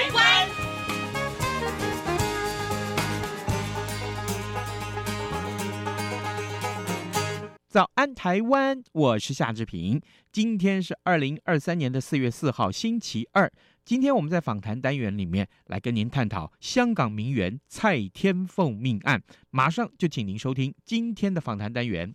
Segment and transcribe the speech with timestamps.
[0.00, 0.48] 台湾》。
[7.68, 10.00] 早安台湾，我是夏志平。
[10.32, 13.52] 今天是二零二三年的四月四号，星期二。
[13.84, 19.22] 今天我们在访谈单元里面来跟您探讨香港名媛蔡天凤命案。
[19.50, 22.14] 马上就请您收听今天的访谈单元。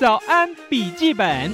[0.00, 1.52] 早安笔记本，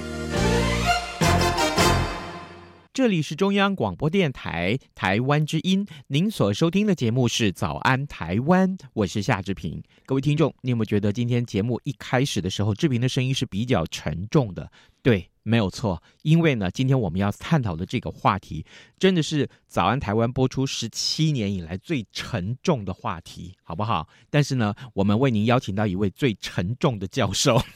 [2.95, 9.83] 这里是中央广播电台台湾之音，您所收听的节目是《早安台湾》，我是夏志平。
[10.07, 14.73] 各位听众，你有没有觉得今天节目一开始的时候，志平的声音是比较沉重的？
[15.03, 15.30] 对。
[15.43, 18.65] 没有错，因为呢，今天我们要探讨的这个话题，
[18.99, 24.09] 真的是《早安台湾》播出十七年以来最沉重的话题，好不好？
[24.29, 27.63] 但是呢，我们为您邀请到一位最沉重的教授。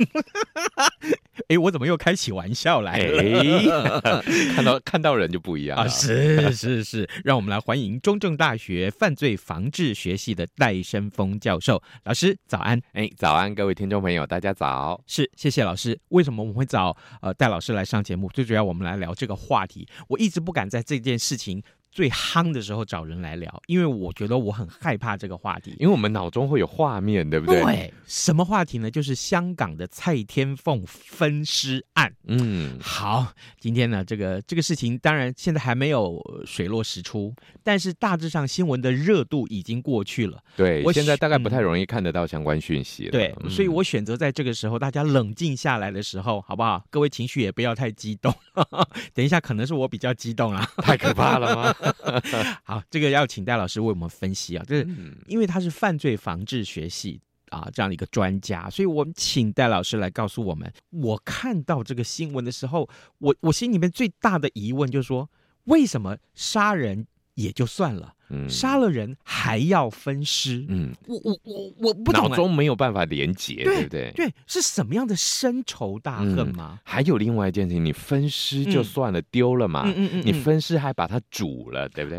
[1.48, 3.20] 哎，我怎么又开起玩笑来了？
[3.20, 4.23] 哎、
[4.55, 5.87] 看到看到人就不一样啊！
[5.89, 12.81] 是是是，让我们来欢迎中正大学犯罪防治学系的戴生峰教授老师，早安！
[12.92, 15.03] 哎，早安，各位听众朋友，大家早！
[15.07, 15.98] 是，谢谢老师。
[16.11, 18.29] 为什么我们会找呃戴老老师来上节目？
[18.31, 19.87] 最主要，我们来聊这个话题。
[20.09, 21.63] 我一直不敢在这件事情
[21.95, 27.62] 最夯的时候找人来聊，因为我觉得我很害怕这个话题，因为我们脑中会有画面，对不对？
[27.62, 28.91] 对，什么话题呢？
[28.91, 32.13] 就是香港的蔡天凤分尸案。
[32.27, 37.33] 嗯，好，今天呢，这个这个事情当然现在还没有水落石出，
[37.63, 40.42] 但是大致上新闻的热度已经过去了。
[40.57, 43.13] 对，我现在大概不太容易看得到相关讯息了。
[43.13, 46.85] 对，所以我选择在这个时候大家冷静下来的时候，好不好？
[46.90, 48.35] 各位情绪也不要太激动。
[49.14, 51.73] 等一下，可能是我比较激动啊，太可怕了吗？
[52.64, 54.89] 好，这个要请戴老师为我们分析啊，就是
[55.27, 60.72] 因为他是犯罪防治学系啊这样的一个专家，所以我们请戴老师来告诉我们。
[60.90, 65.28] 我看到这个新闻的时候，我我心里面最大的疑问就是说，
[65.64, 68.14] 为什么杀人也就算了？
[68.30, 74.12] 嗯，杀了人还要分尸，嗯，我我我我不懂，脑中没有办法连结，对不对？
[74.14, 76.80] 对，是什么样的深仇大恨吗？
[76.84, 82.18] 还有另外一件事情，你分尸就算了，丢了嘛，嗯嗯嗯，你分尸还把它煮了，对不对？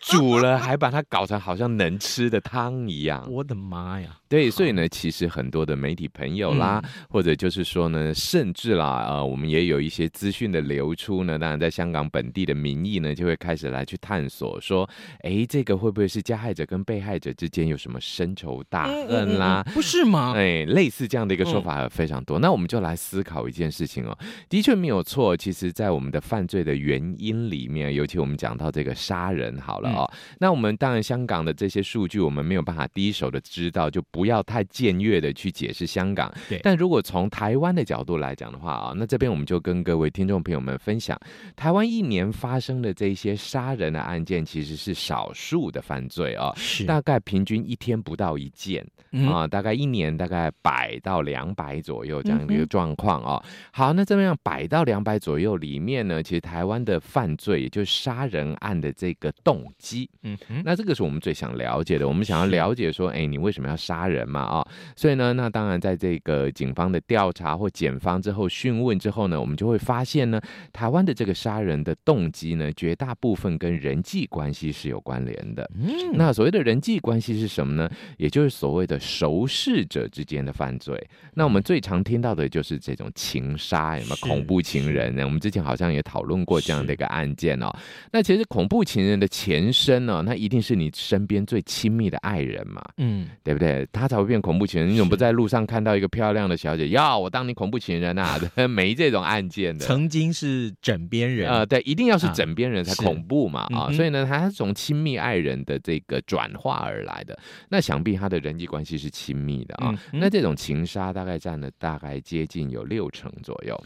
[0.00, 4.16] 煮了还把它搞成好像能吃的汤一样，我的妈呀！
[4.28, 14.88] 对，所以呢，其实很多的媒体朋友啦，或者就是说呢，甚至啦，呃，我们也有一些资讯的流出呢，当然在香港本地的民意呢，就会开始来去探索说。
[15.22, 19.62] 哎，这个会不会是加害者跟被害者之间有什么深仇大恨啦？
[19.74, 20.32] 不是吗？
[20.34, 22.38] 哎，类似这样的一个说法有非常多。
[22.38, 24.16] 那我们就来思考一件事情哦，
[24.48, 25.36] 的确没有错。
[25.36, 36.32] 其实，在我们的犯罪的原因里面，尤其我们讲到这个杀人，好了哦，那我们当然香港的这些数据，我们没有办法第一手的知道，就不要太僭越的去解释香港。
[36.48, 36.60] 对。
[36.62, 41.18] 但如果从台湾的角度来讲的话啊，那这边我们就跟各位听众朋友们分享，
[41.56, 44.94] 台湾一年发生的这些杀人的案件，其实是。
[45.00, 53.42] 少数的犯罪啊，是大概平均一天不到一件、嗯、啊，大概一年大概百到两百左右这样的一个状况啊。
[53.72, 62.06] 好，那这么样百到两百左右里面呢，其实台湾的犯罪，也就是杀人案的这个动机，嗯哼，那这个是我们最想了解的。
[62.06, 64.42] 我们想要了解说，哎，你为什么要杀人嘛？
[64.42, 70.40] 啊，所以呢，那当然在这个警方的调查或检方之后讯问之后呢，我们就会发现呢，
[70.72, 77.90] 台湾的这个杀人的动机呢，绝大部分跟人际关系是有关联的，嗯，那所谓的人际关系是什么呢？
[78.18, 81.08] 也就是所谓的熟识者之间的犯罪。
[81.34, 85.24] 那我们最常听到的就是这种情杀，有没有恐怖情人呢？
[85.24, 87.70] 我们之前好像也讨论过这样的一个案件哦。
[88.12, 93.86] 那其实恐怖情人的前身呢，那一定是你身边最亲密的爱人嘛，嗯，对不对？
[93.92, 94.90] 他才会变恐怖情人。
[94.90, 98.40] 你怎么不在路上看到一个漂亮的小姐，要我当你恐怖情人啊？
[98.68, 99.84] 没这种案件的。
[99.84, 104.74] 曾经是枕边人啊，呃，对，一定要是枕边人才恐怖嘛啊，嗯，所以呢，他是从。
[104.80, 107.38] 亲密爱人的这个转化而来的，
[107.68, 109.94] 那想必他的人际关系是亲密的啊。
[110.10, 113.78] 那这种情杀大概占了大概接近有六成左右。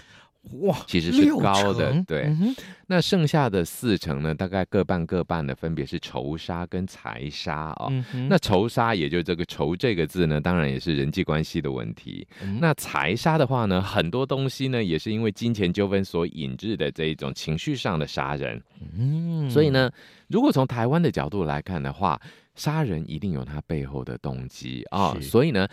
[0.60, 2.24] 哇，其实是高的，对。
[2.24, 2.54] 嗯、
[2.86, 7.88] 那剩下的四成呢，大概各半各半的，分别是仇杀跟财杀哦。
[8.12, 12.26] 嗯、那仇杀，也就这个仇这个字呢，当然也是人际关系的问题。
[12.42, 18.62] 嗯、那财杀的话呢，很多东西呢，也是因为金钱纠纷所引致的这一种情绪上的杀人。
[18.96, 19.90] 嗯，所以呢，
[20.28, 22.20] 如果从台湾的角度来看的话，
[22.54, 25.20] 杀人一定有他背后的动机啊、哦。
[25.20, 25.66] 所以呢。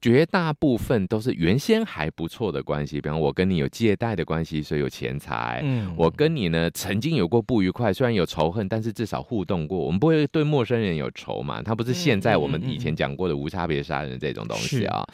[0.00, 5.60] 绝大部分都是原先还不错的关系，比方我跟你有借贷的关系，所以有钱财。
[5.62, 9.78] 嗯，我跟你呢曾经有过不愉快，虽然有仇恨，但是至少互动过。
[9.78, 11.62] 我们不会对陌生人有仇嘛？
[11.62, 15.06] 他不是现在我们以前讲过的无差别杀人这种东西啊。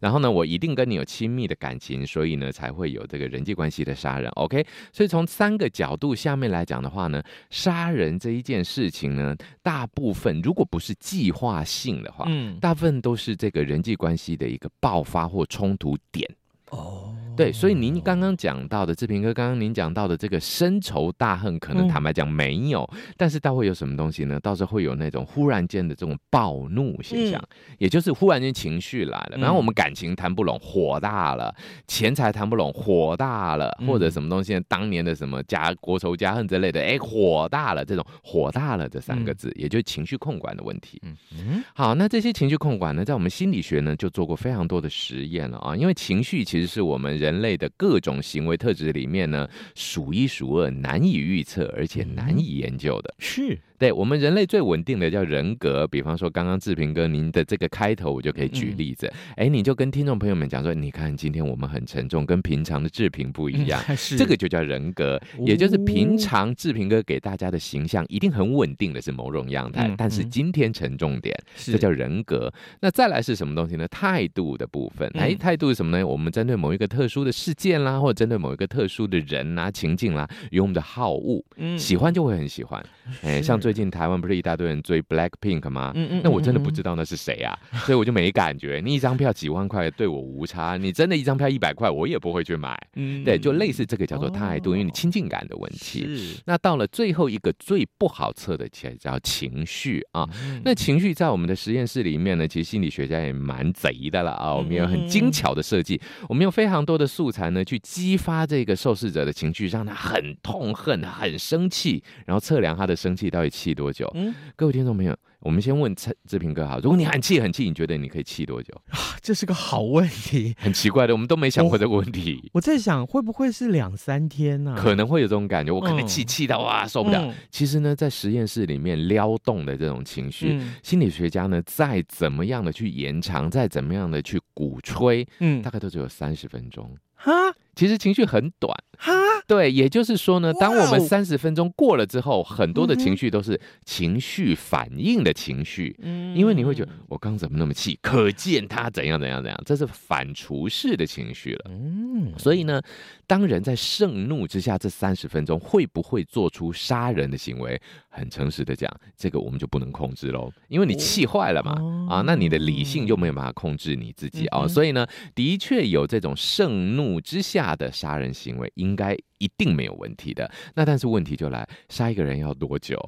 [0.00, 4.30] 然后呢，我一定跟你有亲密的感情，所以呢才会有这个人际关系的杀人。
[4.36, 16.26] OK，所以从三个角度下面来讲的话呢，杀人这一件事情呢，大部分如果不是计划性的话，嗯，大部分都是这个人际关关系的一个爆发或冲突点
[16.70, 17.07] 哦。
[17.38, 24.40] 对，所以您刚刚讲到的志平哥，刚刚您讲到的这个深仇大恨，可能坦白讲没有，嗯、但是倒会有什么东西呢？
[24.40, 31.54] 倒是会有那种忽然间的这种暴怒现象，嗯、也就是忽然间情绪来了，然后我们感情谈不拢，火大了；
[31.86, 41.00] 钱财谈不拢，火大了，或者什么东西，当年的什么家国仇家恨之类的，哎，火大了，这种火大了这三个字，嗯、也就是情绪控管的问题。
[41.04, 47.27] 嗯嗯，好，那这些情绪控管呢，在我们心理学呢，就做过非常多的实验了啊，因为情绪其实是我们人。
[47.28, 53.14] 人类的各种行为特质里面呢，数一数二难以预测，而且难以研究的。
[53.18, 53.58] 是。
[53.78, 59.06] 对，我们人类最稳定的叫人格，比方说刚刚志平哥您的这个开头，我就可以举例子。
[59.36, 72.52] 哎、嗯，你就跟听众朋友们讲说，你看今天我们很沉重，跟平常的志平不一样，嗯、这个就叫人格，也就是平常志平哥给大家的形象一定很稳定的是某种样态，嗯、但是今天沉重点，这、嗯、叫人格。
[72.80, 73.86] 那再来是什么东西呢？
[73.88, 75.08] 态度的部分。
[75.14, 76.04] 哎，态度是什么呢？
[76.04, 82.84] 我们针对某一个特殊的事件啦，或者针对某一个特殊的人啊、情境啦，有我们的好恶，嗯，喜欢就会很喜欢。
[83.22, 85.92] 哎，像最近台湾不是一大堆人追 Black Pink 吗？
[85.94, 87.54] 嗯嗯，那我真的不知道那是谁啊，
[87.84, 88.80] 所以我就没感觉。
[88.82, 92.74] 你一张票几万块对我无差，你真的一张票一百块，我也不会去买。
[92.94, 96.00] 嗯，对，就类似这个叫做态度，因为你亲近感的问题。
[96.16, 96.42] 是。
[96.46, 100.26] 那到了最后一个最不好测的，其实叫情绪啊。
[100.64, 104.54] 那情绪在我们的实验室里面呢，其实心理学家也蛮贼的了啊。
[104.54, 114.08] 我们有很精巧的设计，我们用非常多的素材呢，去激发这个受试者的情绪，让他很痛恨、很生气，然后测量他的生气到底气多久。
[114.14, 119.18] 嗯，各位听众朋友，我们先问志志平哥哈，如果你很气很气，你觉得你可以气多久啊？
[119.20, 122.40] 这是个好问题， 很奇怪的，我们都没想过这个问题。
[122.44, 124.74] 我，我在想，会不会是两三天呢？
[124.76, 124.80] 啊？
[124.80, 127.20] 可能会有这种感觉，我可能气气到哇受不了。
[127.24, 136.96] 嗯、其实呢，在实验室里面撩动的这种情绪，嗯、心理学家呢再怎么样的去延长，再怎么样的去鼓吹，嗯，大概都只有三十分钟。
[137.18, 138.74] 哈，其实情绪很短。
[139.00, 139.12] 哈，
[139.46, 145.94] 对，也就是说呢，当我们三十分钟过了之后，很多的情绪都是情绪反应的情绪。
[146.02, 151.70] 嗯，因为你会觉得我刚怎么那么气，可见他怎样怎样怎样，这是反刍式的情绪了。
[151.70, 152.82] 嗯，所以呢，
[153.28, 157.80] 当人在盛怒之下，这三十分钟会不会做出杀人的行为？
[158.10, 161.76] 很诚实的讲，这个我们就不能控制喽，因为你气坏了嘛，
[162.10, 165.06] 啊，那你的理性就没有办法控制你自己啊，所以呢，
[165.36, 170.50] 的确有这种盛怒母之下的杀人行为，应该一定没有问题的。
[170.74, 172.98] 那但是问题就来，杀一个人要多久？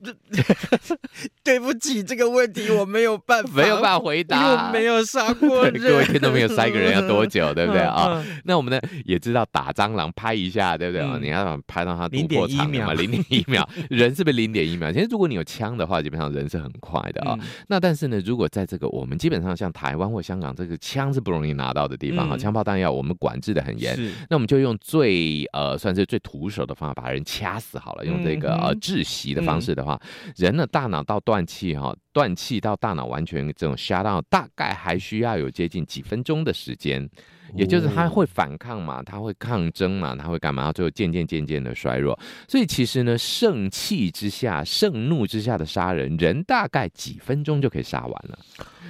[1.44, 4.68] 对不起，这个问题我没有办法，没有办法回答。
[4.68, 8.24] 我没有杀过人， 各位听众朋友，杀一个人要多久，对不对啊？
[8.44, 11.18] 那我们呢也知道打蟑螂拍一下，对不对啊？
[11.20, 14.90] 你要拍到它突破场嘛，零点一秒， 人是不是零点一秒？
[14.90, 17.38] 其实如果你有枪的话，基本上人是很快的啊。
[17.68, 23.94] 那但是呢，如果在这个我们基本上像台湾或香港这个枪是不容易拿到的地方啊，枪炮弹药我们管制的很严，
[24.30, 29.89] 那我们就用最呃算是最徒手的方法把人掐死好了，用这个呃窒息的方式的话。
[30.36, 37.08] 人的大脑到断气哈，断气到大脑完全这种 shut down，大概还需要有接近几分钟的时间，
[37.54, 40.72] 也就是他会反抗嘛，他会抗争嘛，他会干嘛？
[40.72, 42.18] 最后渐渐渐渐的衰弱。
[42.48, 48.38] 所以其实呢，盛气之下、盛怒之下的杀人，人大概几分钟就可以杀完了。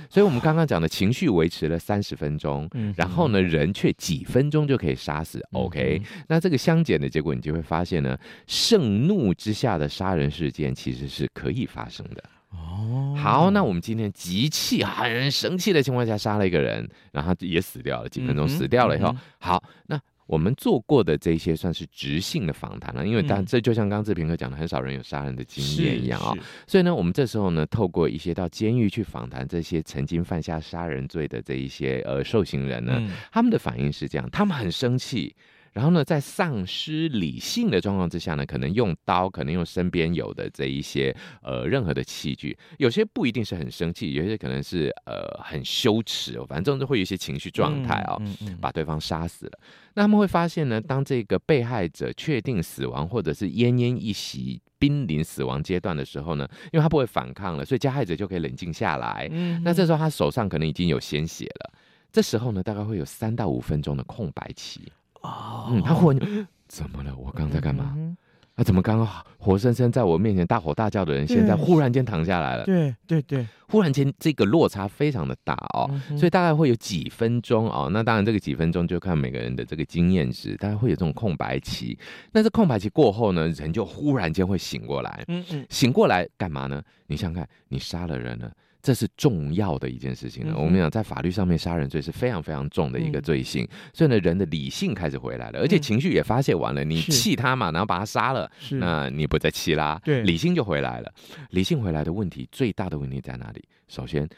[0.09, 5.41] 所以，我们刚刚讲的情绪维持了三十分钟，嗯、然后呢，人却几分钟就可以杀死。
[5.53, 12.25] OK，、那这个相减的结果，你就会发现呢，盛怒之下的杀人事件其实是可以发生的。
[12.51, 20.01] 哦，好，那我们今天急气、很生气的情况下杀了一个人，然后也死掉了，几分钟死掉了以后，好，那。
[20.27, 26.39] 我们做过的这些算是直性的访谈了，因为当这就像刚刚志平哥讲的，很少人有杀人的经验一样啊、哦，
[26.69, 35.35] 所以呢，我们这时候呢，透过一些到监狱去访谈这些曾经犯下杀人罪的这一些呃受刑人呢，嗯、他们的反应是这样，他们很生气。
[35.73, 49.59] 然后呢，在丧失理性的状况之下呢，可能用刀，可能用身边有的这一些呃任何的器具，有些不一定是很生气，有些可能是呃很羞耻，反正都会有一些情绪状态啊，嗯嗯嗯、把对方杀死了。
[49.95, 59.29] 那他们会发现呢，当这个被害者确定死亡，或者是奄奄一息、濒临死亡阶段的时候呢，因为他不会反抗了，所以加害者就可以冷静下来。
[59.31, 61.73] 嗯，那这时候他手上可能已经有鲜血了，
[62.11, 64.81] 这时候呢，大概会有三到五分钟的空白期。
[65.21, 66.21] 哦，嗯，他忽然
[66.69, 67.15] 怎么了？
[67.17, 67.95] 我刚在干嘛？
[67.97, 68.17] 嗯
[68.57, 69.09] 他怎么刚刚
[69.39, 72.65] 活生生在我面前大吼大叫的人，现在忽然间躺下来了？
[72.67, 77.89] 对对对，忽然间这个落差非常的大哦，嗯、所以大概会有几分钟哦。
[77.91, 81.99] 那当然，这个几分钟就看每个人的这个经验值，大概会有这种空白期。
[82.33, 85.25] 那这空白期过后呢，人就忽然间会醒过来。
[85.29, 86.83] 嗯嗯，醒过来干嘛呢？
[87.07, 88.53] 你想想看，你杀了人了。
[88.83, 90.55] 这是重要的一件事情了。
[90.55, 93.65] 嗯、我们讲，在法律上面，杀人罪是非常非常重的一个罪行。
[93.65, 96.83] 嗯、所以呢，人的理性开始回来了，而且情绪也发泄完了。
[96.85, 101.13] 嗯、你气他嘛，然后把他杀了，那你不再气啦，对，理性就回来了。
[101.51, 103.63] 理性回来的问题，最大的问题在哪里？
[103.89, 104.29] 首先，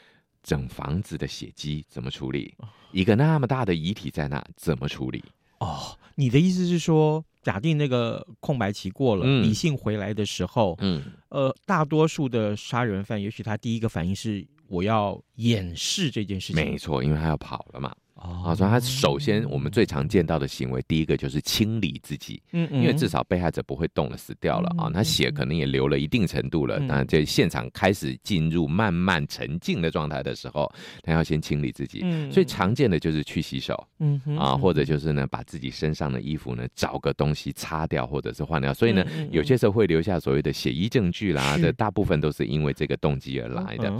[0.41, 2.53] 整房子的血迹怎么处理？
[2.91, 5.23] 一个那么大的遗体在那，怎么处理？
[5.59, 7.23] 哦，你的意思是说？
[7.43, 17.93] 假定那个空白期过了，嗯、理性回来的时候，嗯，呃，大多数的杀人犯，也许他第一个反应是我要掩饰这件事情，没错，因为他要跑了嘛。
[18.23, 31.99] 啊，所以他首先我们最常见到的行为，第一个就是清理自己，嗯，因为至少被害者不会动了，死掉了啊，那血可能也流了一定程度了，那这现场开始进入慢慢沉静的状态的时候，他要先清理自己，
[32.31, 43.93] 所以常见的就是去洗手，嗯啊，或者就是呢把自己身上的衣服呢找个东西擦掉，或者是换掉，所以呢有些时候会留下所谓的血衣证据啦，这大部分都是因为这个动机而来的。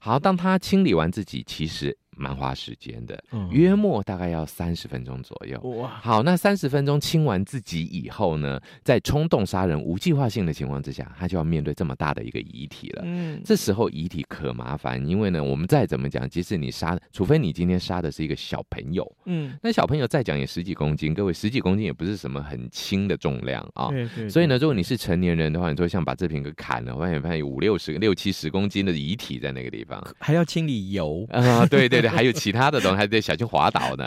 [0.00, 1.96] 好，当他清理完自己，其实。
[2.18, 5.58] 蛮花时间的，约莫大概要三十分钟左右。
[5.78, 13.02] 哇，好，那三十分钟清完自己以后呢，在冲动杀人、无计划性的情况之下，他就要面对这么大的一个遗体了。
[13.04, 23.88] 嗯，这时候遗体可麻烦，因为呢，我们再怎么讲，即使你杀，除非你今天杀的是一个小朋友，嗯，那小朋友再讲也十几公斤，各位十几公斤也不是什么很轻的重量啊。
[23.88, 24.28] 对对。
[24.28, 32.07] 所以呢，如果你是成年人的话，你就会像把这瓶给砍了，发现发现有五六十个、六七十公斤的遗体在那个地方，还要清理油啊，对对对。
[32.08, 34.06] 还有其他的东西，还得小心滑倒呢。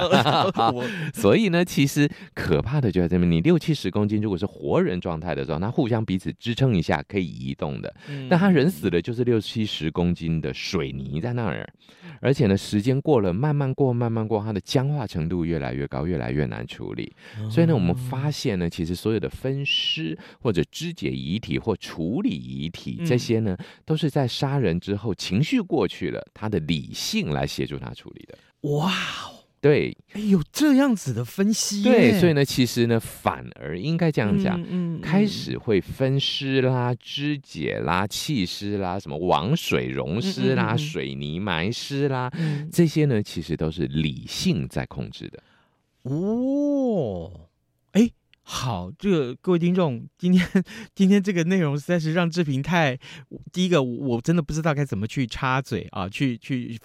[1.13, 3.29] 所以呢，其实可怕的就在这边。
[3.29, 7.93] 你六七十公斤，如果是活人状态的时候，那互相彼此支撑一下，可以移动的。
[8.29, 11.67] 但他人死了，就是六七十公斤的水泥在那儿，
[12.19, 17.15] 而且呢，时间过了，慢慢过，慢慢过，它的僵化程度越来越高，越来越难处理。
[17.49, 23.55] 所以呢，我们发现呢，其实所有的分尸或者肢解遗体或处理遗体这些呢，
[23.85, 27.45] 都是在杀人之后，情绪过去了，他的理性来。
[27.51, 28.37] 协助他处理的，
[28.69, 28.91] 哇，
[29.59, 45.43] 对，哎，有这样子的分析，对，所以呢，其实呢，反而应该这样讲，嗯，嗯，开始会分尸啦、肢解啦、弃尸啦、什么往水溶尸啦、嗯嗯嗯水泥埋尸啦，嗯、这些呢，其实都是理性在控制的，
[46.03, 47.40] 哦，哎。
[48.61, 50.47] 好，这个各位听众，今天
[50.93, 52.95] 今天这个内容实在是让志平太，
[53.51, 56.79] 第一个我真的不知道该怎么去插嘴啊，去去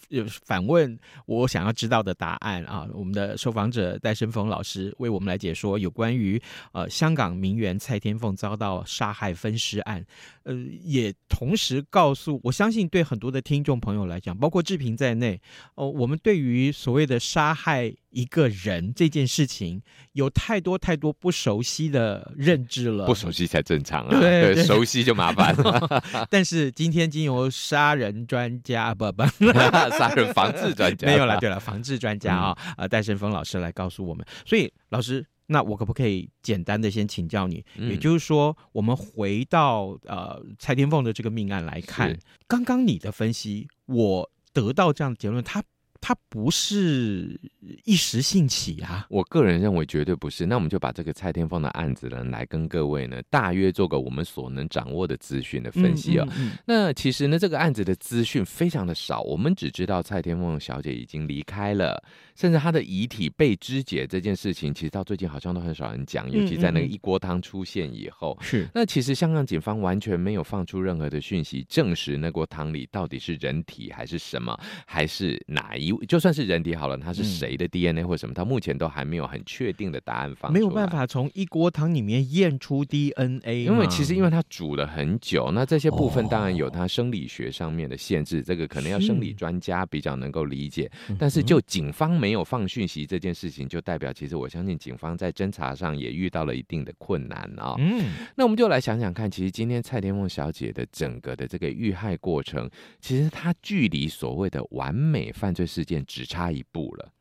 [0.46, 2.88] 反问我想要知道的答案啊。
[2.94, 6.40] 我们的受访者戴伸峰老师为我们来解说有关于
[6.72, 10.02] 呃香港名媛蔡天凤遭到杀害分尸案，
[10.44, 15.38] 呃，也同时告诉我相信对很多的听众朋友来讲，包括志平在内，
[15.74, 17.94] 哦、我们对于所谓的杀害。
[18.10, 19.82] 一个人这件事情
[20.12, 26.02] 有太多太多不熟悉的认知了，不熟悉才正常啊，对，对，熟悉就麻烦了。
[26.30, 29.22] 但是今天经由杀人专家不不，
[29.98, 34.24] 杀人防治专家没有了，对了，防治专家啊、哦，呃，戴胜峰老师来告诉我们。
[34.46, 37.64] 所以老师，那我可不可以简单的先请教你？
[37.76, 45.62] 嗯、也就是说，我们回到呃蔡天凤的这个命案来看，是刚刚你的分析，我得到这样的结论，他。
[46.06, 47.36] 他不是
[47.82, 50.46] 一时兴起啊，我个人认为绝对不是。
[50.46, 56.32] 那我们就把这个蔡天凤的案子呢，来跟各位呢，大约做个我们所能掌握的资讯的分析啊、哦。
[56.36, 62.00] 嗯嗯嗯、那其实呢，这个案子的资讯非常的少，我们只知道蔡天凤小姐已经离开了，
[62.36, 68.36] 甚至他的遗体被肢解这件事情，其实到最近好像都很少人讲，尤其在那个一锅汤出现以后。
[68.40, 68.64] 是、嗯。
[68.64, 75.92] 嗯、那其实香港警方完全没有放出任何的讯息，证实那锅汤里到底是人体还是什么，还是哪一。
[76.06, 90.90] 就算是人体好了，他是谁的 DNA 或什么，他目前都还没有很确定的答案放出来，没有办法从一锅汤里面验出 DNA，因为其实因为它煮了很久，那这些部分当然有它生理学上面的限制，这个可能要生理专家比较能够理解。
[91.18, 97.74] 但是就警方没没有放讯息这件事情，就代表其实我相信警方在侦查上也遇到了一定的困难啊、哦。
[97.78, 98.04] 嗯，
[98.34, 102.68] 那我们就来想想看，其实今天蔡天凤小姐的整个的这个遇害过程，
[103.00, 107.12] 其实她距离所谓的完美犯罪事件只差一步了。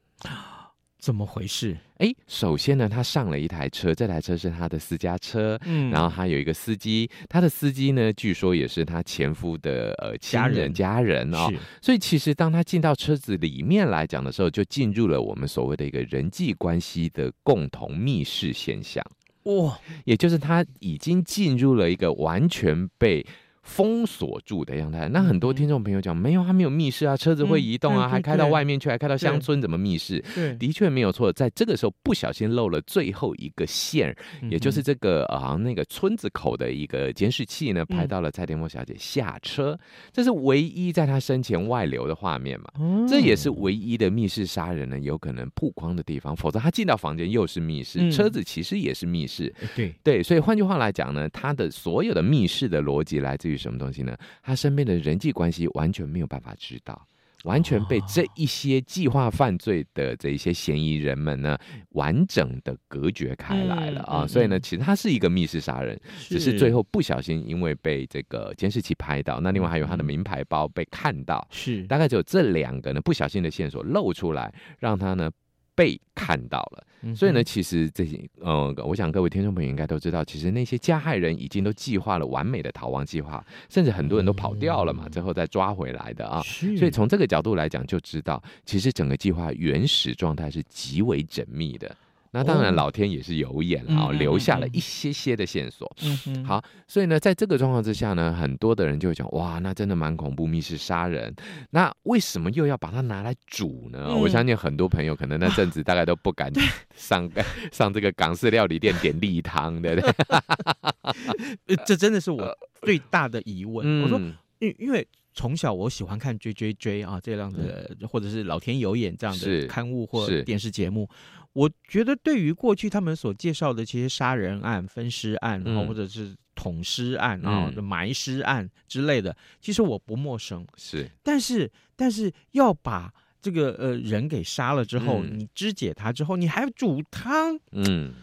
[1.05, 1.77] 怎么回事？
[1.97, 10.73] 哎，首先呢，他上了一台车，这台车是他的私家车，嗯，然后他有一个司机，他的司机呢，据说也是他前夫的呃家人。
[10.73, 11.47] 家人哦，
[11.79, 19.05] 所以其实当他进到车子里面来讲的时候，就进入了我们所谓的一个人际关系的共同密室现象，
[19.43, 23.23] 哇，也就是他已经进入了一个完全被。
[23.65, 30.23] 封锁住的样态，那很多听众朋友讲、嗯、没有，他没有密室啊，车子会移动啊，嗯、还开到外面去，还开到乡村，怎么密室？
[30.35, 39.79] 对，的确没有错，在这个时候不小心漏了最后一个线，嗯、也就是这个啊那个村子口的一个监视器呢，拍到了蔡天凤小姐下车，嗯、
[40.13, 42.67] 这是唯一在她生前外流的画面嘛？
[42.79, 49.91] 嗯、这也是唯一的密室杀人呢有可能曝光的地方，否则他进到房间又是密室，嗯、车子其实也是密室，对。
[50.03, 53.54] 对，所以换句话来讲呢，他的所有的密室的逻辑来自于。
[53.57, 54.15] 什么东西呢？
[54.41, 57.05] 他身边的人际关系完全没有办法知道，
[57.43, 61.57] 完全被这一些计划犯罪的这一些嫌疑人们呢，
[61.89, 64.25] 完整的隔绝开来了啊！
[64.25, 75.31] 所以呢，其实他是一个密室杀人，只是最后不小心因为被这个监视器拍到，那另外还有他的名牌包被看到，是大概只有这两个呢不小心的线索露出来，让他呢。
[75.75, 86.41] 被看到了，所以呢，其实这些，呃，我想各位听众朋友应该都知道，其实那些加害人已经都计划了完美的逃亡计划，甚至很多人都跑掉了嘛，最后再抓回来的啊。
[86.77, 91.93] 所以从这个角度来讲，就知道其实整个计划原始状态是极为缜密的。
[92.35, 95.89] 那当然，老天也是有眼啊，留下了一些些的线索。
[96.03, 96.43] 嗯嗯。
[96.43, 101.33] 好，所以呢，在这个状况之下呢，很多的人就会讲，哇，那真的蛮恐怖，密室杀人。
[101.69, 104.07] 那为什么又要把它拿来煮呢？
[104.09, 106.51] 嗯、我相信很多朋友可能那阵子大概都不敢
[106.93, 107.31] 上
[107.71, 111.77] 上这个港式料理店点例汤，对不对？
[111.85, 113.87] 这真的是我最大的疑问。
[113.87, 114.19] 嗯、我说，
[114.59, 121.09] 因因为从小我喜欢看追追追啊这样的，嗯、或者是老天有眼这样的刊物或电视节目。
[121.55, 130.67] 我觉得，对于过去他们所介绍的这些杀人案、分尸案，然后或者是捅尸案啊、嗯、埋尸案之类的，其实我不陌生。
[130.75, 133.09] 是，但是但是要把
[133.41, 137.57] 这个呃人给杀了之后，嗯、你肢解他之后，你还煮汤？
[137.71, 138.13] 嗯，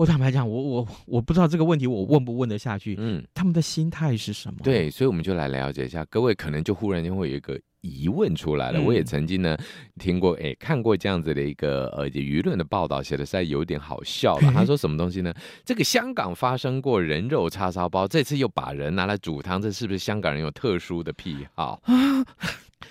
[0.00, 2.96] 我坦白讲，我我我不知道这个问题，我问不问得下去？
[2.98, 4.58] 嗯，他们的心态是什么？
[4.64, 6.02] 对，所以我们就来了解一下。
[6.06, 7.60] 各位可能就忽然间会有一个。
[7.82, 9.56] 疑问出来了，嗯、我也曾经呢
[9.98, 14.52] 听过，哎，看过这样子的一个呃舆论的报道，写的实在有点好笑了。
[14.52, 15.32] 他说什么东西呢？
[15.64, 21.80] 这个香港发生过人肉叉烧包，这次又把人拿来煮汤，这是不是香港人有特殊的癖好？
[21.84, 22.22] 啊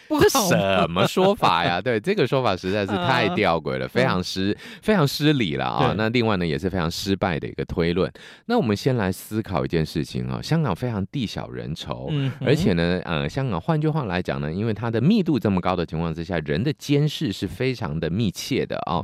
[0.07, 1.79] 这什么说法呀？
[1.83, 5.93] 对，这个说法实在是太吊诡了，非常失非常失礼了啊！
[5.97, 8.11] 那另外呢，也是非常失败的一个推论。
[8.45, 19.03] 那我们先来思考一件事情啊，香港非常地小人稠，而且呢，呃，香港换句话来讲呢，因为它的密度这么高的情况之下，人的监视是非常的密切的啊，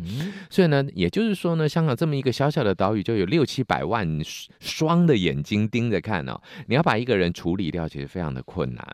[0.50, 4.20] 所以呢，也就是说呢，香港这么一个小小的岛屿，就有六七百万
[4.60, 8.86] 双的眼睛盯着看哦，你要把一个人处理掉，其实非常的困难。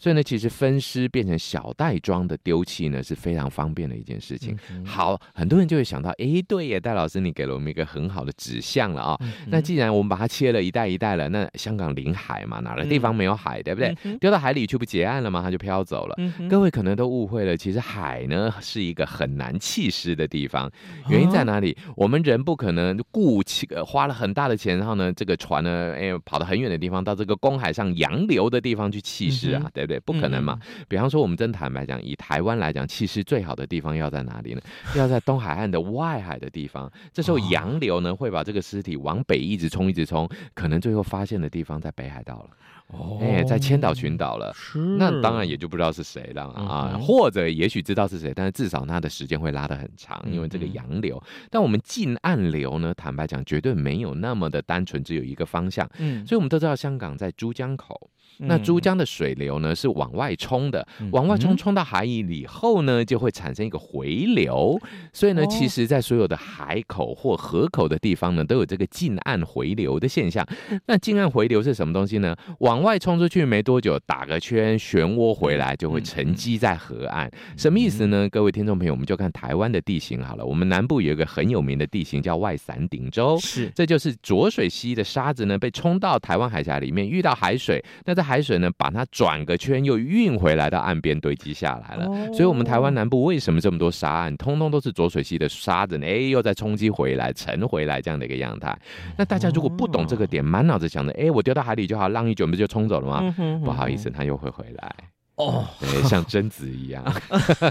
[0.00, 4.56] 所以呢，其实分尸变成小袋装的丢弃呢，是非常方便的一件事情。
[4.70, 9.16] 嗯、好，很多人就会想到，哎，对耶，戴老师，你给了我们一个很好的指向了啊、哦。
[9.20, 13.94] 嗯、那既然我们把它切了一袋一袋了，那香港临海嘛，哪个地方没有海，嗯、对不对？
[14.18, 15.42] 丢到海里去不结案了吗？
[15.42, 16.14] 它就飘走了。
[16.16, 20.70] 嗯、各位可能都误会了，其实海呢是一个很难弃尸的地方。
[21.10, 21.76] 原因在哪里？
[21.88, 29.89] 哦、我们人不可能雇呃花了很大的钱，然后呢，这个船呢，哎，跑到很远的地方，到这个公海上洋流的地方去弃尸啊，嗯、对不对？
[29.90, 30.56] 对，不可能嘛。
[30.62, 34.60] 嗯、比方说，我们真坦白讲，以台湾来讲，气势最好的地方要在哪里呢？
[34.94, 36.90] 要在东海岸的外海的地方。
[37.12, 42.50] 这时候洋流呢，会把这个尸体往北一直冲，一直冲，可能最后发现的地方在北海道了。
[42.92, 44.52] 哦，哎，在千岛群岛了。
[44.54, 51.20] 是，那当然也就不知道是谁了啊，嗯、或者也许知道是谁，但是至少它的时间会拉得很长，因为这个洋流。
[51.24, 55.88] 嗯、但我们近岸流呢，坦白讲，绝对没有那么的单纯，只有一个方向。
[55.98, 58.10] 嗯，所以我们都知道，香港在珠江口。
[58.40, 64.80] 那珠江的水流呢，是往外冲的，往外冲，冲到海里以后呢，就会产生一个回流。
[65.12, 70.46] 所以呢，其实，在所有的海口或河口的地方呢，都有这个近岸回流的现象。
[70.86, 72.36] 那近岸回流是什么东西呢？
[72.60, 77.30] 往外冲出去没多久，打个圈，漩涡回来，就会沉积在河岸。
[77.56, 78.28] 什么意思呢？
[78.28, 80.44] 各位听众朋友，我们就看台湾的地形好了。
[80.44, 92.04] 我们南部有一个很有名的地形叫外伞顶洲，是，这就是浊水溪的沙子呢，被冲到台湾海峡里面，遇到海水，那在海水呢，把它转个圈又运回来到岸边堆积下来了。
[92.04, 96.06] 哦、所以，我们台湾南部为什么这么多沙岸，通通都是浊水溪的沙子呢？
[96.06, 98.78] 哎，又再冲击回来、沉回来这样的一个样态。
[99.16, 103.20] 那大家如果不懂这个点，满脑子想着，哎，我丢到海里就好，浪一卷不就冲走了吗？
[103.22, 104.94] 嗯哼嗯哼，不好意思，它又会回来。
[105.36, 105.66] 哦，
[106.04, 107.02] 像贞子一样，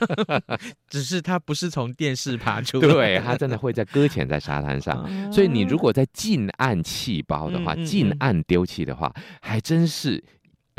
[0.90, 5.08] 只是它不是从电视爬出来，对，它真的会在搁浅在沙滩上。
[5.32, 10.24] 所以你如果在近岸弃包的话，近岸丢弃的话，还真是，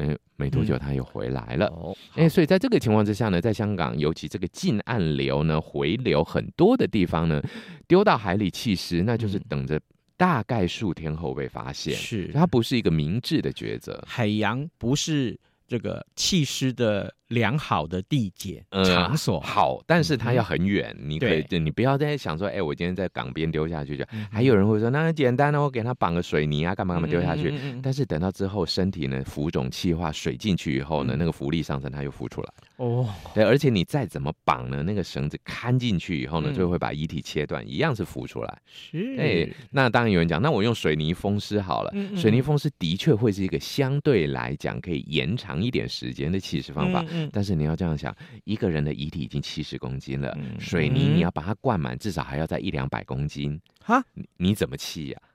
[0.01, 1.71] 嗯，没多久他又回来了。
[2.15, 7.43] 哎，所以在这个情况之下呢，在香港，尤其这个近岸流呢回流很多的地方呢，
[7.87, 9.81] 丢到海里弃尸，那就是等着
[10.17, 11.95] 大概数天后被发现。
[11.95, 14.03] 是，它不是一个明智的抉择。
[14.07, 15.39] 海洋不是。
[15.71, 20.95] 这个弃尸的良好的地点场所、呃、好，但是它要很远。
[20.99, 24.05] 嗯、你可以，你不要再想说，哎，我今天在港边丢下去就。
[24.13, 27.51] 嗯、还有人会说，那很简单哦，我给他绑个水泥啊，干嘛干嘛丢下去。
[27.51, 32.49] 嗯嗯嗯、但是等到之后身体呢浮肿气化，水进去以后呢，嗯、那个浮力上升，它又浮出来。
[32.77, 38.59] 哦，对，而且你再怎么绑呢，那个绳子看进去以后呢，就、会把遗体切断，一样是浮出来。
[38.67, 41.91] 是，哎，那当然有人讲，那我用水泥封尸好了。
[41.95, 47.05] 嗯嗯、水泥封尸的确会是一个相对来讲可以延长一点时间的起尸方法。
[47.11, 53.61] 嗯嗯、但是你要这样想，一个人的遗体已经七十公斤了，嗯、水泥你要把它灌满，至少还要在一两百公斤。
[53.85, 55.29] 哈，你你怎么气呀、啊？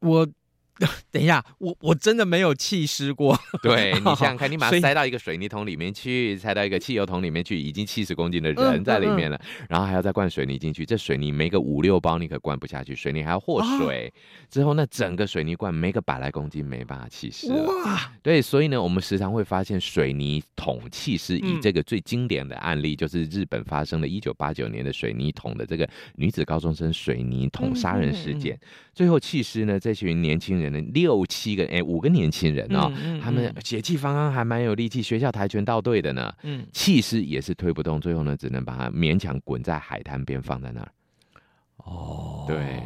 [0.00, 0.28] 我。
[1.10, 3.38] 等一下，我我真的没有弃尸过。
[3.62, 17.62] 对， 你想想看，你把它塞到一个水泥桶里面去，塞到一个汽油桶里面去，已经七十公斤的人在里面了，嗯嗯嗯、然后还要再灌水泥进去，这水泥没个五六包你可灌不下去，水泥还要和水，啊、之后那整个水泥罐没个百来公斤没办法弃尸了。
[17.62, 28.58] 哇，对，所以呢，我们时常会发现水泥桶弃尸，以这个最经典的案例，嗯、就是日本发生的一九八九年的水泥桶的这个女子高中生水泥桶杀人事件，
[28.92, 30.63] 最后弃尸呢，这群年轻人。
[30.70, 36.32] 六七个哎，五个年轻人啊、哦，嗯嗯、他们血气方刚，还蛮有力气，学校跆拳道队的呢。
[36.42, 40.92] 嗯，气势也是推不动，最后呢，只能把它勉强滚在海滩边放在那儿。
[41.78, 42.80] 哦，对，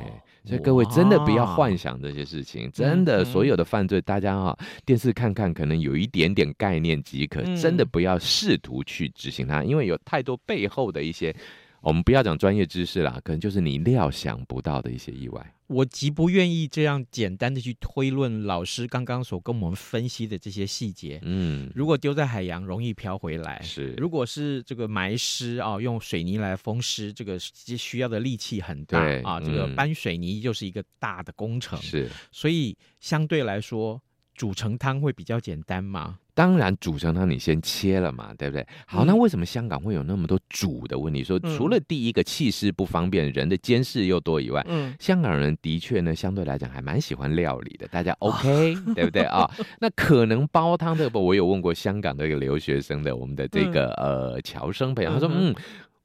[0.44, 11.34] 所以各位真的不要幻想这些事情，真的所有的犯罪，大家哈、哦、电视看看，可能有一点点概念即可，嗯、真的不要试图去执行它，因为有太多背后的一些。
[11.80, 15.54] 我们不要讲专业知识啦，可能就是你料想不到的一些意外。
[15.68, 21.20] 我极不愿意这样简单的去推论老师刚刚所跟我们分析的这些细节。
[21.22, 29.38] 嗯，如果丢在海洋容易漂回来，是；如果是这个埋尸啊，用水泥来封尸，这个需要的力气很大对啊。
[29.38, 32.08] 这个搬水泥就是一个大的工程，是。
[32.32, 34.00] 所以相对来说，
[34.38, 36.16] 煮成汤会比较简单吗？
[36.32, 38.64] 当然，煮成汤你先切了嘛，对不对？
[38.86, 41.24] 好，那为什么香港会有那么多煮的问题？
[41.24, 49.50] 说除了第一个气势不方便，人的监视又多以外，嗯，香港人的确呢，相对来讲还蛮喜欢料理的，大家 OK，对不对啊？
[49.80, 55.52] 那可能煲汤这个，我有问过香港的一个留学生的，我们的这个呃侨生朋友，他说嗯。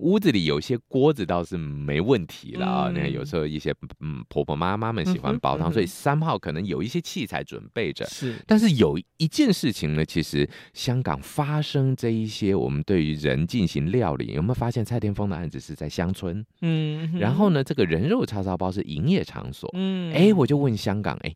[0.04, 8.06] 屋子里有些锅子倒是没问题了啊，那、嗯、有时候一些嗯婆婆妈妈们喜欢煲汤，所以三号可能有一些器材准备着。
[8.08, 16.46] 是，但是有一件事情呢，其实香港发生这一些我们对于人进行料理，有没有发现蔡天峰的案子是在乡村？
[16.62, 19.70] 嗯，然后呢，这个人肉叉烧包是营业场所。
[19.74, 21.34] 嗯，哎，我就问香港，哎。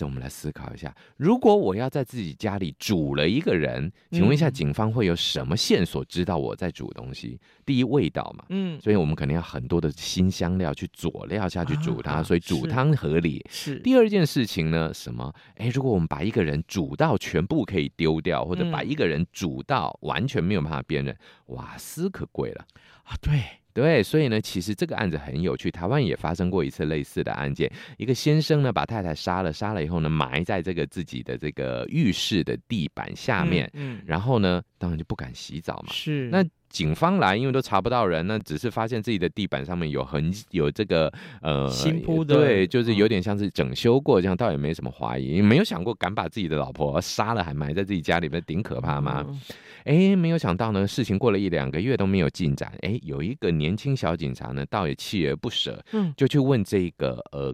[0.00, 7.38] 这我们来思考一下，如果我要在自己家里煮了一个人，请问一下，警方会有什么线索知道我在煮东西？
[7.66, 13.44] 第一，味道嘛，嗯，所以我们肯定要很多的新香料去佐料下去煮它，啊、所以煮汤合理。
[13.50, 13.78] 是。
[13.80, 15.30] 第二件事情呢，什么？
[15.56, 21.14] 哎，如果我们把一个人煮到全部可以丢掉，或者把一个人煮到完全没有办法辨认，
[21.48, 22.64] 瓦斯可贵了
[23.04, 23.14] 啊！
[23.20, 23.59] 对。
[23.72, 25.70] 对，所以呢，其实这个案子很有趣。
[25.70, 35.92] 台湾也发生过一次类似的案件，一个先生呢把太太杀了，杀了以后呢埋在这个自己的这个浴室的地板下面，嗯，嗯然后呢，当然就不敢洗澡嘛。
[35.92, 49.26] 是，那警方来，因为都查不到人，那只是发现自己的地板上面有痕，有这个呃新铺的，对，就是有点像是整修过这样，倒也没什么怀疑，没有想过敢把自己的老婆杀了还埋在自己家里面，顶可怕吗？
[49.28, 49.40] 嗯
[49.84, 52.70] 哎，没有想到呢，事情过了一两个月都没有进展。
[52.82, 57.50] 哎，有一个年轻小警察呢，倒也锲而不舍，嗯，就去问这个呃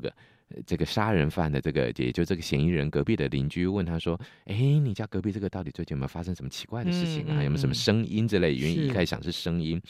[0.66, 7.40] 这个杀人犯的这个，也就这个嫌疑人隔壁的邻居，问他说：“哎，你家隔壁这个到底最近有没有发生什么奇怪的事情啊？
[7.40, 9.80] 嗯、有没有什么声音之类？”原因一开始想是声音，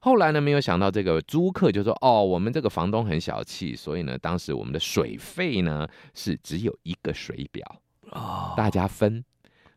[0.00, 9.24] 后来呢，没有想到这个租客就说：“哦，我们这个房东很小气，所以呢，当时我们的水费呢是只有一个水表，哦，大家分，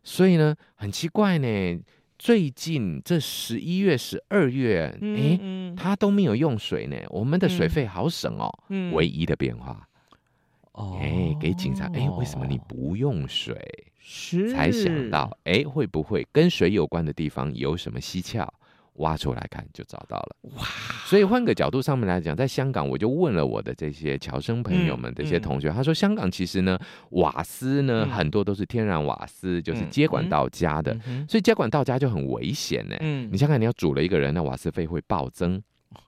[0.04, 1.80] 所以呢很奇怪呢。”
[2.22, 6.98] 最近这十一月、十二月，哎、嗯，他都没有用水呢。
[7.12, 8.50] 我们的水费好省哦。
[8.68, 9.88] 嗯、唯一的变化，
[11.00, 13.58] 哎、哦，给警察，哎，为什么你不用水？
[14.02, 18.48] 是才想到，哎，会不会跟水有关的地方有什么蹊跷？
[18.96, 20.66] 挖出来看就找到了哇！
[21.06, 26.78] 所以换个角度上面来讲，在香港我就问了我的这些侨生朋友们、这些同学，他说香港其实呢，
[27.12, 30.94] 瓦斯呢很多都是天然瓦斯，就是接管到家的，
[31.30, 32.96] 所以接管到家就很危险呢。
[33.00, 35.62] 嗯，你想想，你要煮了一个人，那瓦斯费会暴增，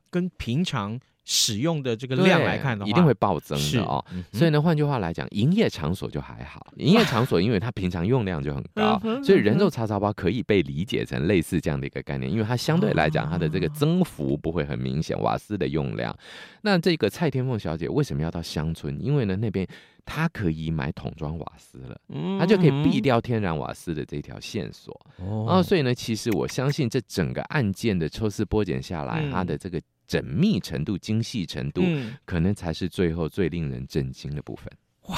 [0.10, 1.00] 跟平常。
[1.24, 4.04] 使用的这个量来看的话，一定会暴增的哦。
[4.12, 6.66] 嗯、所以呢，换句话来讲，营业场所就还好。
[6.78, 15.20] 营业场所因为它平常用量就很高， 所以人肉叉烧包可以被理解成类似这样的一个概念，因为它相对来讲它的这个增幅不会很明显。
[15.22, 16.16] 瓦斯的用量，
[16.64, 19.00] 那这个蔡天凤小姐为什么要到乡村？
[19.00, 19.68] 因为呢，那边
[20.04, 22.02] 她可以买桶装瓦斯了，
[22.40, 25.00] 她就可以避掉天然瓦斯的这条线索。
[25.20, 29.80] 哦，所以呢，其实我相信这整个案件的抽丝剥茧下来，它的这个。
[30.12, 34.70] 缜密程度、精细程度，嗯，可能才是最后最令人震惊的部分。
[35.08, 35.18] 哇，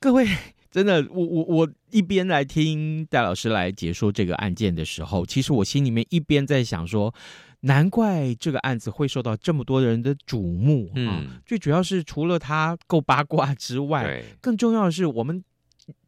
[0.00, 0.26] 各位，
[0.70, 7.14] 真的，我我我一边来听戴老师来解说这个案件的时候，其实我心里面一边在想说，
[7.60, 10.90] 难怪这个案子会受到这么多人的瞩目。
[10.94, 15.44] 嗯，啊，最主要是除了他够八卦之外，更重要的是我们。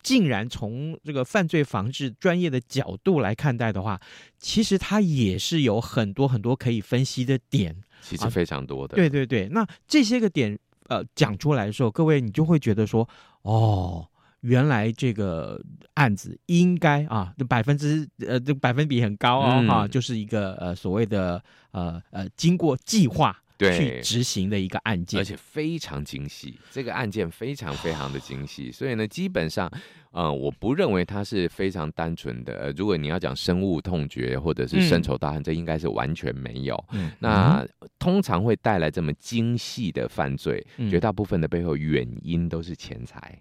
[0.02, 4.00] 竟然从这个犯罪防治专业的角度来看待的话，
[4.38, 8.94] 其实它也是有很多很多可以分析的点，其实非常多的。
[8.94, 13.08] 啊、对对对，那这些个点呃讲出来的时候，各位你就会觉得说，
[13.42, 14.06] 哦，
[14.40, 15.60] 原来这个
[15.94, 21.42] 案子应该啊，百分之呃这百分比很高哦哈、嗯啊，就是一个呃所谓的
[21.72, 23.40] 呃呃经过计划。
[23.58, 26.58] 去执行的一个案件，而且非常精细。
[26.70, 29.70] 这个案件非常非常的精细，所以呢，基本上，
[30.10, 32.54] 呃，我不认为它是非常单纯的。
[32.54, 36.84] 呃，如果你要讲深恶痛绝或者是深仇大恨，嗯、这应该是完全没有。
[36.92, 37.66] 嗯、那
[37.98, 43.40] 通常会带来这么精细的犯罪，嗯、绝大部分的背后原因都是钱财。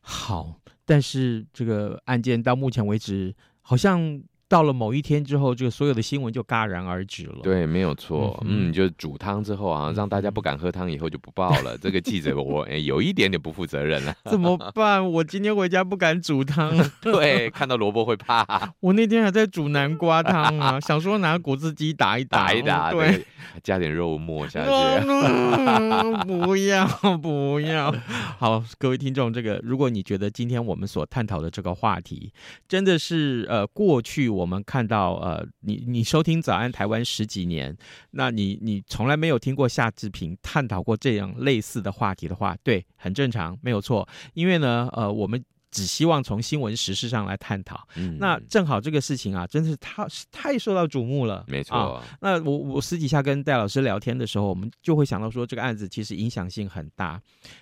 [0.00, 4.22] 好，但是这个案件到目前为止，好像。
[4.50, 7.38] 到了某一天之后，这个所有的新闻就戛然而止了。
[7.40, 8.36] 对，没有错。
[8.44, 11.78] 嗯，嗯，就煮汤之后啊，让大家不敢喝汤，以后就不报了。
[11.78, 14.12] 这个记者我哎，有一点点不负责任了。
[14.28, 15.08] 怎么办？
[15.08, 16.76] 我今天回家不敢煮汤。
[17.00, 18.44] 对，看到萝卜会怕。
[18.82, 23.24] 我那天还在煮南瓜汤啊， 想说拿果汁机打一打，打一打，对，
[23.62, 25.06] 加点肉末下去。
[26.26, 26.88] 不要
[27.22, 27.94] 不要。
[28.36, 32.32] 好，各位听众，这个如果你觉得今天我们所探讨的这个话题
[32.66, 34.28] 真的是呃过去。
[34.40, 37.76] 我们看到，呃，你你收听早安台湾十几年，
[38.12, 45.44] 那你你从来没有听过夏志平探讨过这样类似的话题的话，对，很正常，没有错，因为呢，呃，我们。
[45.70, 51.44] 只希望从新闻时事上来探讨，嗯、那正好这个事情啊，真的是太太受到瞩目了。
[51.46, 57.20] 没错、啊，那我我私底下跟戴老师聊天的时候，我们就会想到说，这个案子其实影响性很大。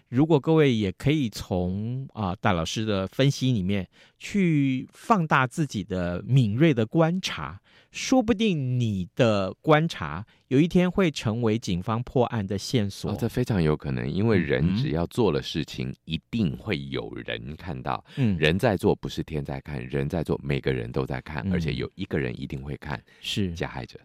[0.09, 3.87] 如果各位也可以从啊戴老师的分析里面
[4.18, 7.61] 去放大自己的敏锐的观察。
[7.90, 13.11] 说不定你的观察有一天会成为警方破案的线索。
[13.11, 18.05] 哦，这非常有可能，因为人只要做了事情，嗯、一定会有人看到。
[18.16, 23.98] 嗯，人在做不是天在看，人在做，每个人都在看，嗯、而且有一个人一定会看，是加害者。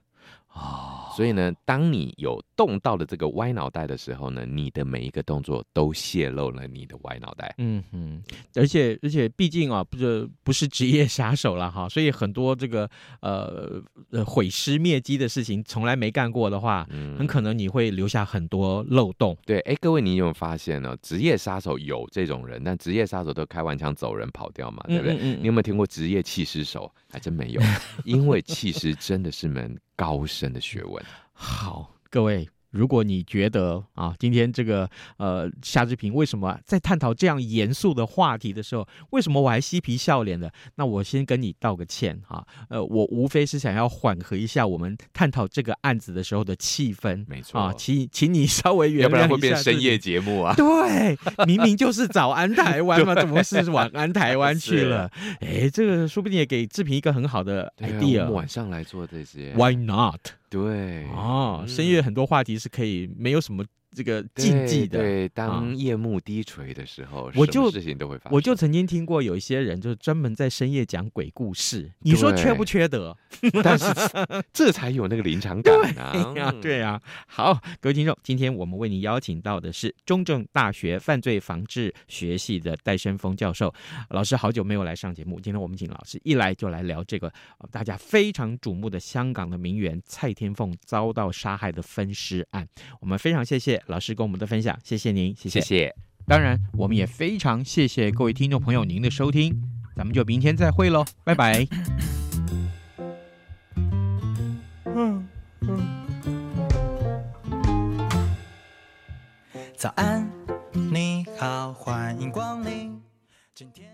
[0.54, 7.54] 哦，所以呢，当你有动到了这个歪脑袋的时候呢，你的每一个动作都泄露了你的歪脑袋。
[7.58, 8.22] 嗯哼，
[8.56, 12.88] 而且而且，毕竟啊，不是不是职业杀手了哈，所以很多这个
[13.22, 19.36] 呃呃毁尸灭迹的事情，从来没干过的话，嗯，很可能你会留下很多漏洞。
[19.46, 20.96] 对，哎，各位，你有没有发现呢？
[21.02, 25.16] 职业杀手有这种人，但职业杀手都开完枪走人跑掉嘛，对不对？
[25.16, 26.92] 嗯，嗯，嗯，你有没有听过职业弃尸手？
[27.10, 27.62] 还真没有，
[28.06, 31.02] 因为弃尸真的是门高深的学问。
[31.32, 32.46] 好，各位。
[32.74, 40.52] 如果你觉得啊，今天这个呃夏志平为什么在探讨这样严肃的话题的时候，为什么我还嬉皮笑脸的？
[40.76, 42.46] 那我先跟你道个歉哈。
[42.70, 47.24] 呃，我无非是想要缓和一下我们探讨这个案子的时候的气氛。
[47.28, 50.56] 没错啊，请请你稍微原谅一下，要不然会变深夜节目啊。
[50.56, 55.10] 对，明明就是早安台湾嘛，怎么是晚安台湾去了？
[55.42, 58.24] 哎 是，这个说不定也给志平一个很好的 idea。
[58.24, 60.20] 啊、晚上来做这些，Why not？
[60.54, 61.06] 对。
[61.08, 65.00] 哦，深夜很多话题是可以没有什么这个禁忌的。
[65.00, 68.36] 对，当夜幕低垂的时候，我就事情都会发生。
[68.36, 73.18] 我就曾经听过有一些人就是专门在深夜讲鬼故事，你说缺不缺德？
[73.64, 73.86] 但是
[74.54, 76.54] 这才有那个临场感啊！
[76.62, 83.74] 对啊，好，各位听众，今天我们为您邀请到的是中正大学犯罪防治学系的戴生峰教授
[84.12, 87.34] 老师，好久没有来上节目，今天我们请老师一来就来聊这个
[87.72, 90.44] 大家非常瞩目的香港的名媛蔡天。
[90.44, 92.68] 天凤遭到杀害的分尸案，
[93.00, 95.94] 我们非常谢谢老师跟我们的分享谢谢您谢谢。
[96.26, 99.54] 当然我们也非常谢谢各位听众朋友您的收听
[99.96, 101.68] 咱们就明天再会喽拜拜。
[104.86, 105.28] 嗯
[105.62, 106.04] 嗯
[109.76, 110.30] 早安
[110.92, 113.02] 你好欢迎光临
[113.54, 113.93] 今天